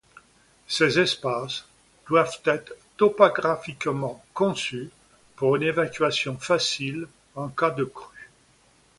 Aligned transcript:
Ces 0.67 0.97
espaces 0.97 1.63
doivent 2.07 2.41
être 2.45 2.73
topographiquement 2.97 4.19
conçu 4.33 4.89
pour 5.35 5.57
une 5.57 5.61
évacuation 5.61 6.39
facile 6.39 7.05
en 7.35 7.49
cas 7.49 7.69
de 7.69 7.83
crue. 7.83 8.31